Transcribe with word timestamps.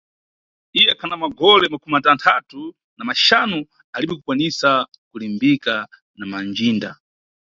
Iye 0.77 0.87
akhana 0.93 1.15
magole 1.23 1.65
makumatanthatu 1.73 2.61
na 2.97 3.03
maxanu, 3.07 3.57
alibe 3.93 4.13
kukwanisa 4.15 4.69
kulimbika 5.11 5.73
na 6.17 6.25
ndjinda. 6.47 6.91